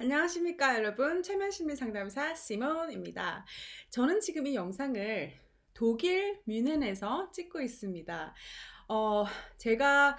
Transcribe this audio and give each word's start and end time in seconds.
안녕하십니까 0.00 0.76
여러분 0.76 1.24
최면심리 1.24 1.74
상담사 1.74 2.32
시몬입니다. 2.32 3.44
저는 3.90 4.20
지금 4.20 4.46
이 4.46 4.54
영상을 4.54 5.32
독일 5.74 6.40
뮌헨에서 6.46 7.32
찍고 7.32 7.60
있습니다. 7.60 8.32
어, 8.90 9.24
제가 9.56 10.16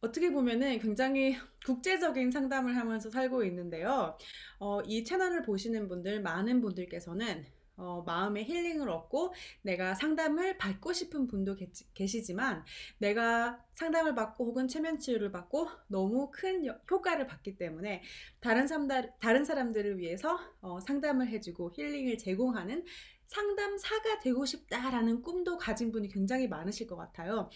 어떻게 0.00 0.30
보면은 0.30 0.78
굉장히 0.78 1.36
국제적인 1.66 2.30
상담을 2.30 2.76
하면서 2.76 3.10
살고 3.10 3.42
있는데요. 3.46 4.16
어, 4.60 4.80
이 4.82 5.02
채널을 5.02 5.42
보시는 5.42 5.88
분들 5.88 6.22
많은 6.22 6.60
분들께서는 6.60 7.44
어, 7.76 8.02
마음의 8.06 8.44
힐링을 8.44 8.88
얻고 8.88 9.32
내가 9.62 9.94
상담을 9.94 10.58
받고 10.58 10.92
싶은 10.92 11.26
분도 11.26 11.56
계시지만 11.94 12.64
내가 12.98 13.64
상담을 13.74 14.14
받고 14.14 14.44
혹은 14.46 14.68
최면 14.68 14.98
치유를 14.98 15.32
받고 15.32 15.68
너무 15.88 16.30
큰 16.30 16.66
효과를 16.90 17.26
받기 17.26 17.56
때문에 17.56 18.02
다른 18.40 18.66
사람들, 18.66 19.12
다른 19.20 19.44
사람들을 19.44 19.98
위해서 19.98 20.38
어, 20.60 20.80
상담을 20.80 21.28
해주고 21.28 21.72
힐링을 21.74 22.18
제공하는 22.18 22.84
상담사가 23.30 24.18
되고 24.18 24.44
싶다라는 24.44 25.22
꿈도 25.22 25.56
가진 25.56 25.92
분이 25.92 26.08
굉장히 26.08 26.48
많으실 26.48 26.88
것 26.88 26.96
같아요. 26.96 27.48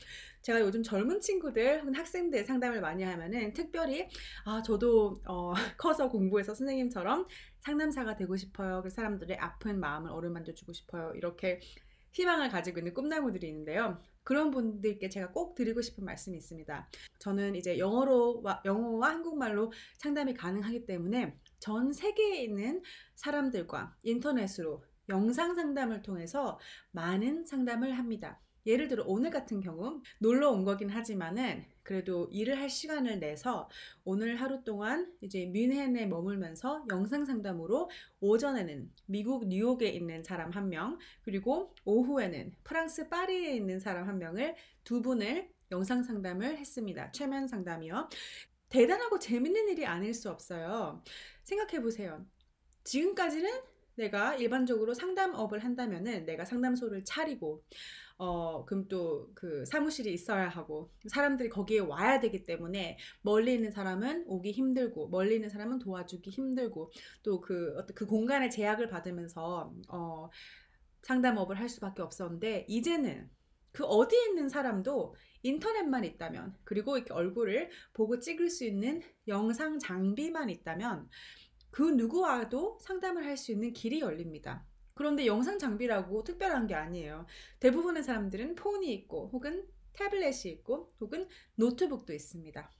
제가 0.43 0.61
요즘 0.61 0.85
젊은 0.85 1.21
친구들 1.21 1.81
혹은 1.81 1.95
학생들 1.95 2.45
상담을 2.45 2.81
많이 2.81 3.03
하면은 3.03 3.53
특별히 3.53 4.09
아 4.45 4.63
저도 4.63 5.21
어, 5.27 5.53
커서 5.77 6.09
공부해서 6.09 6.55
선생님처럼 6.55 7.27
상담사가 7.61 8.15
되고 8.15 8.37
싶어요. 8.37 8.83
그 8.83 8.91
사람들의 8.91 9.37
아픈 9.39 9.81
마음을 9.81 10.11
어루만져 10.11 10.55
주고 10.55 10.73
싶어요. 10.73 11.13
이렇게 11.17 11.61
희망을 12.13 12.49
가지고 12.51 12.79
있는 12.79 12.95
꿈나무들이 12.95 13.49
있는데요. 13.49 14.01
그런 14.23 14.53
분들께 14.53 15.09
제가 15.09 15.33
꼭 15.33 15.57
드리고 15.57 15.83
싶은 15.83 16.05
말씀이 16.05 16.37
있습니다. 16.37 16.89
저는 17.19 17.57
이제 17.57 17.79
영어로 17.79 18.45
영어와 18.65 19.09
한국말로 19.09 19.73
상담이 19.99 20.35
가능하기 20.35 20.87
때문에 20.87 21.37
전 21.59 21.93
세계에 21.93 22.45
있는 22.45 22.81
사람들과 23.17 23.97
인터넷으로 24.05 24.85
영상 25.09 25.55
상담을 25.55 26.03
통해서 26.03 26.59
많은 26.93 27.45
상담을 27.45 27.99
합니다. 27.99 28.41
예를 28.67 28.89
들어 28.89 29.05
오늘 29.07 29.31
같은 29.31 29.61
경우 29.61 30.01
놀러 30.19 30.51
온 30.51 30.65
거긴 30.65 30.89
하지만은 30.89 31.67
그래도 31.83 32.29
일을 32.33 32.59
할 32.59 32.71
시간을 32.71 33.21
내서 33.21 33.69
오늘 34.05 34.37
하루 34.37 34.65
동안 34.65 35.13
이제 35.21 35.45
뮌헨에 35.45 36.07
머물면서 36.07 36.87
영상 36.91 37.27
상담으로 37.27 37.91
오전에는 38.21 38.91
미국 39.07 39.49
뉴욕에 39.49 39.89
있는 39.89 40.23
사람 40.23 40.51
한 40.51 40.71
명, 40.71 40.99
그리고 41.23 41.75
오후에는 41.85 42.55
프랑스 42.65 43.09
파리에 43.09 43.55
있는 43.55 43.81
사람 43.81 44.09
한 44.09 44.19
명을 44.19 44.57
두 44.83 45.03
분을 45.03 45.51
영상 45.71 46.03
상담을 46.03 46.57
했습니다. 46.57 47.13
최면 47.13 47.47
상담이요. 47.47 48.09
대단하고 48.71 49.19
재밌는 49.19 49.69
일이 49.69 49.85
아닐 49.85 50.15
수 50.15 50.31
없어요. 50.31 51.03
생각해 51.43 51.83
보세요. 51.83 52.25
지금까지는 52.85 53.74
내가 53.97 54.35
일반적으로 54.37 54.95
상담업을 54.95 55.61
한다면은 55.61 56.27
내가 56.27 56.45
상담소를 56.45 57.05
차리고 57.05 57.63
어 58.17 58.65
그럼 58.65 58.87
또 58.89 59.31
그 59.35 59.65
사무실이 59.67 60.13
있어야 60.13 60.49
하고 60.49 60.91
사람들이 61.09 61.49
거기에 61.49 61.81
와야 61.81 62.21
되기 62.21 62.45
때문에 62.47 62.99
멀리 63.23 63.55
있는 63.55 63.71
사람은 63.71 64.25
오기 64.27 64.53
힘들고 64.53 65.09
멀리 65.09 65.35
있는 65.37 65.49
사람은 65.51 65.79
도와주기 65.81 66.31
힘들고 66.31 66.93
또 67.23 67.41
그 67.41 67.75
어떤 67.77 67.95
그 67.95 68.07
공간의 68.07 68.51
제약을 68.51 68.89
받으면서 68.89 69.75
어 69.89 70.31
상담업을 71.03 71.59
할 71.59 71.69
수밖에 71.69 72.03
없었는데 72.03 72.67
이제는 72.69 73.29
그 73.73 73.85
어디에 73.85 74.27
있는 74.29 74.49
사람도 74.49 75.17
인터넷만 75.43 76.05
있다면 76.05 76.55
그리고 76.65 76.97
이렇게 76.97 77.13
얼굴을 77.13 77.71
보고 77.93 78.19
찍을 78.19 78.49
수 78.49 78.65
있는 78.65 79.03
영상 79.29 79.79
장비만 79.79 80.49
있다면 80.49 81.09
그 81.75 81.83
누구와도 81.83 82.79
상담을 82.81 83.27
할 83.27 83.37
수 83.37 83.51
있는 83.51 83.73
길이 83.73 83.99
열립니다. 83.99 84.65
그런데 84.95 85.27
영상 85.27 85.59
장비라고 85.59 86.23
특별한 86.23 86.69
게 86.69 86.75
아니에요. 86.77 87.27
대부분의 87.59 88.05
사람들은 88.05 88.55
폰이 88.55 88.95
있고 88.95 89.29
혹은 89.33 89.67
태블릿이 89.95 90.51
있고 90.51 90.95
혹은 91.01 91.27
노트북도 91.57 92.13
있습니다. 92.13 92.73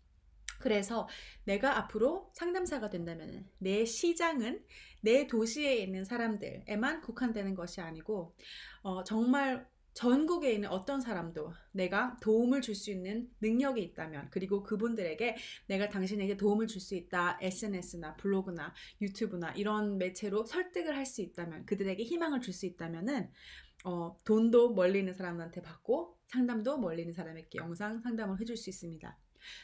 그래서 0.61 1.09
내가 1.43 1.77
앞으로 1.79 2.31
상담사가 2.35 2.89
된다면 2.89 3.51
내 3.59 3.85
시장은 3.85 4.65
내 5.03 5.27
도시에 5.27 5.75
있는 5.75 6.05
사람들에만 6.05 7.01
국한되는 7.01 7.57
것이 7.57 7.81
아니고 7.81 8.37
어, 8.83 9.03
정말 9.03 9.69
전국에 9.95 10.53
있는 10.53 10.69
어떤 10.69 11.01
사람도 11.01 11.53
내가 11.73 12.17
도움을 12.21 12.61
줄 12.61 12.75
수 12.75 12.91
있는 12.91 13.31
능력이 13.41 13.81
있다면 13.83 14.29
그리고 14.31 14.63
그분들에게 14.65 15.37
내가 15.69 15.89
당신에게 15.89 16.37
도움을 16.37 16.67
줄 16.67 16.81
수 16.81 16.95
있다 16.97 17.39
SNS나 17.41 18.17
블로그나 18.17 18.75
유튜브나 19.01 19.53
이런 19.53 19.97
매체로 19.99 20.45
설득을 20.45 20.97
할 20.97 21.07
수 21.07 21.23
있다면 21.23 21.65
그들에게 21.67 22.03
희망을 22.03 22.41
줄 22.41 22.53
수 22.53 22.67
있다면은 22.67 23.31
어, 23.85 24.19
돈도 24.25 24.75
멀리 24.75 25.01
있는 25.01 25.15
사람한테 25.15 25.63
받고 25.63 26.19
상담도 26.29 26.79
멀리 26.79 27.03
있는 27.03 27.15
사람에게 27.15 27.59
영상 27.59 28.01
상담을 28.01 28.41
해줄 28.41 28.57
수 28.57 28.71
있습니다. 28.71 29.19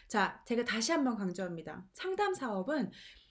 자, 0.08 0.42
제가 0.46 0.64
다시 0.64 0.92
한번 0.92 1.16
강조합니다. 1.16 1.86
상담 1.94 2.34
사업은 2.34 2.90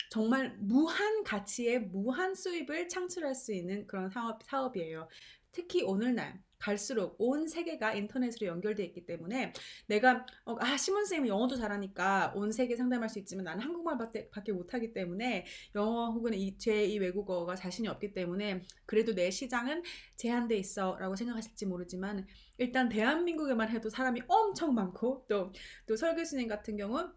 정말 0.10 0.58
무한 0.60 1.24
가치의 1.24 1.82
무한 1.82 2.34
수입을 2.34 2.90
창출할 2.90 3.36
수 3.36 3.54
있는 3.54 3.86
그런 3.86 4.10
사업, 4.10 4.42
사업이에요. 4.44 5.08
특히 5.52 5.84
오늘날 5.84 6.42
갈수록 6.60 7.16
온 7.18 7.48
세계가 7.48 7.94
인터넷으로 7.94 8.48
연결되어 8.48 8.86
있기 8.88 9.06
때문에 9.06 9.54
내가 9.88 10.26
어, 10.46 10.58
아 10.60 10.78
시몬 10.78 11.06
쌤이 11.06 11.30
영어도 11.30 11.56
잘하니까 11.56 12.34
온 12.36 12.52
세계 12.52 12.76
상담할 12.76 13.10
수 13.10 13.18
있지만 13.20 13.46
나는 13.46 13.64
한국말밖에 13.64 14.30
밖에 14.30 14.52
못하기 14.52 14.94
때문에 14.94 15.46
영어 15.76 16.12
혹은 16.12 16.32
제2 16.34 17.00
외국어가 17.00 17.56
자신이 17.56 17.88
없기 17.88 18.14
때문에 18.14 18.64
그래도 18.86 19.16
내 19.16 19.32
시장은 19.32 19.84
제한돼 20.18 20.58
있어라고 20.58 21.16
생각하실지 21.16 21.66
모르지만 21.66 22.28
일단 22.58 22.90
대한민국에만 22.90 23.70
해도 23.70 23.90
사람이 23.90 24.24
엄청 24.28 24.76
많고 24.76 25.26
또또 25.30 25.96
설 25.96 26.16
교수님 26.16 26.48
같은 26.48 26.76
경우 26.76 27.10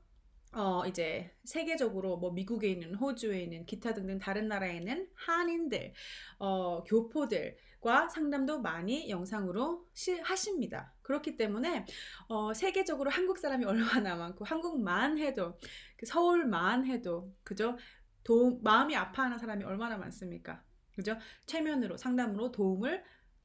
어, 0.55 0.85
이제 0.87 1.35
세계적으로 1.45 2.19
뭐 2.19 2.31
미국에 2.31 2.69
있는 2.69 2.95
호주에 2.95 3.43
있는 3.43 3.65
기타 3.65 3.95
등등 3.95 4.19
다른 4.19 4.49
나라에 4.49 4.77
있는 4.77 5.09
한인들, 5.15 5.95
어, 6.39 6.85
교포들과 6.85 8.09
상담도 8.11 8.61
많이 8.61 9.09
영상으로 9.09 9.87
시, 9.95 10.19
하십니다. 10.21 10.93
그렇기 11.01 11.39
때문에 11.39 11.87
어, 12.29 12.53
세계적으로 12.53 13.11
한국 13.11 13.39
사람이 13.39 13.65
얼마나 14.05 14.15
많고 14.15 14.45
한국만 14.45 15.19
해도 15.19 15.59
그 15.97 16.05
서울만 16.05 16.87
해도 16.87 17.35
그죠? 17.45 17.79
도, 18.23 18.61
마음이 18.63 18.95
아파하는 18.95 19.39
사람이 19.39 19.65
얼마나 19.65 19.97
많습니까? 19.97 20.63
그죠? 20.95 21.17
최면으로 21.47 21.97
상담으로 21.97 22.53
도움을 22.53 23.03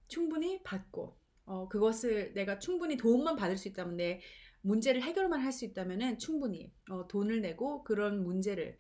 충분히 0.10 0.62
받고 0.64 1.18
어, 1.46 1.70
그것을 1.70 2.34
내가 2.34 2.60
충분히 2.60 2.98
도움만 2.98 3.38
받을 3.38 3.56
수 3.58 3.70
있다면 3.70 3.96
내 3.96 4.20
문제를 4.62 5.02
해결만 5.02 5.42
할 5.42 5.52
수 5.52 5.66
있다면 5.66 6.18
충분히 6.20 6.72
어, 6.90 7.08
돈을 7.08 7.42
내고 7.42 7.84
그런 7.84 8.24
문제를 8.24 8.78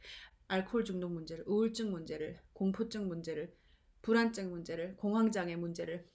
알코올 0.47 0.85
중독 0.85 1.11
문제를 1.11 1.43
우울증 1.47 1.91
문제를 1.91 2.39
공포증 2.53 3.07
문제를 3.07 3.53
불안증 4.01 4.49
문제를 4.51 4.95
공황장애 4.97 5.55
문제를 5.55 6.05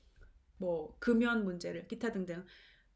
뭐 0.59 0.97
금연 1.01 1.45
문제를 1.45 1.89
기타 1.89 2.13
등등 2.13 2.45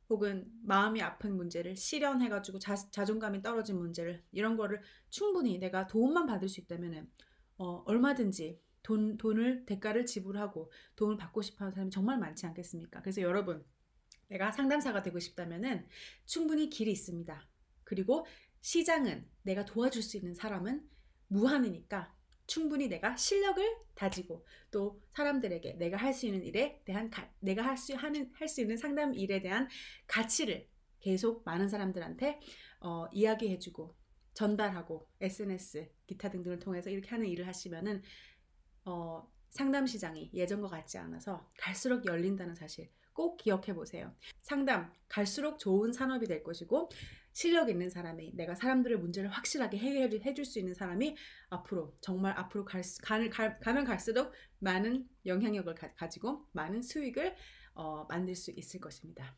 혹은 0.08 0.50
마음이 0.62 1.02
아픈 1.02 1.36
문제를 1.36 1.76
실현해가지고 1.76 2.58
자, 2.60 2.76
자존감이 2.76 3.42
떨어진 3.42 3.76
문제를 3.78 4.22
이런 4.32 4.56
거를 4.56 4.80
충분히 5.10 5.58
내가 5.58 5.86
도움만 5.86 6.26
받을 6.26 6.48
수 6.48 6.60
있다면 6.60 7.10
어, 7.58 7.82
얼마든지 7.86 8.60
돈, 8.82 9.16
돈을 9.16 9.66
대가를 9.66 10.06
지불하고 10.06 10.70
도움을 10.94 11.16
받고 11.16 11.42
싶어 11.42 11.64
하는 11.64 11.72
사람이 11.72 11.90
정말 11.90 12.18
많지 12.18 12.46
않겠습니까? 12.46 13.00
그래서 13.02 13.20
여러분 13.20 13.64
내가 14.28 14.52
상담사가 14.52 15.02
되고 15.02 15.18
싶다면은 15.18 15.86
충분히 16.24 16.68
길이 16.70 16.90
있습니다. 16.92 17.48
그리고 17.84 18.26
시장은 18.60 19.28
내가 19.42 19.64
도와줄 19.64 20.02
수 20.02 20.16
있는 20.16 20.34
사람은 20.34 20.88
무한이니까 21.28 22.14
충분히 22.46 22.88
내가 22.88 23.16
실력을 23.16 23.64
다지고 23.94 24.46
또 24.70 25.00
사람들에게 25.14 25.74
내가 25.74 25.96
할 25.96 26.12
수 26.12 26.26
있는 26.26 26.42
일에 26.44 26.80
대한 26.84 27.10
가, 27.10 27.28
내가 27.40 27.62
할 27.64 27.76
수 27.76 27.94
하는 27.94 28.30
할 28.34 28.48
수 28.48 28.60
있는 28.60 28.76
상담 28.76 29.14
일에 29.14 29.40
대한 29.40 29.68
가치를 30.06 30.68
계속 31.00 31.44
많은 31.44 31.68
사람들한테 31.68 32.40
어, 32.80 33.06
이야기해주고 33.12 33.94
전달하고 34.34 35.08
SNS 35.20 35.90
기타 36.06 36.30
등등을 36.30 36.58
통해서 36.58 36.90
이렇게 36.90 37.08
하는 37.10 37.26
일을 37.26 37.46
하시면은 37.46 38.02
어, 38.84 39.28
상담 39.50 39.86
시장이 39.86 40.30
예전과 40.34 40.68
같지 40.68 40.98
않아서 40.98 41.50
갈수록 41.58 42.06
열린다는 42.06 42.54
사실 42.54 42.90
꼭 43.12 43.38
기억해 43.38 43.74
보세요. 43.74 44.14
상담 44.42 44.92
갈수록 45.08 45.58
좋은 45.58 45.92
산업이 45.92 46.26
될 46.26 46.42
것이고 46.42 46.90
실력 47.32 47.68
있는 47.68 47.90
사람이 47.90 48.32
내가 48.34 48.54
사람들의 48.54 48.98
문제를 48.98 49.30
확실하게 49.30 49.78
해결해 49.78 50.34
줄 50.34 50.44
수 50.44 50.58
있는 50.58 50.74
사람이 50.74 51.16
앞으로 51.50 51.94
정말 52.00 52.32
앞으로 52.38 52.64
갈, 52.64 52.82
가, 53.02 53.28
가, 53.28 53.58
가면 53.58 53.84
갈수록 53.84 54.32
많은 54.58 55.08
영향력을 55.24 55.74
가, 55.74 56.08
지고 56.08 56.46
많은 56.52 56.82
수익을 56.82 57.34
어, 57.74 58.06
만들 58.08 58.34
수 58.34 58.50
있을 58.52 58.80
것입니다. 58.80 59.34